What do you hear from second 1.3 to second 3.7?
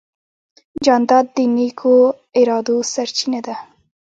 د نیکو ارادو سرچینه ده.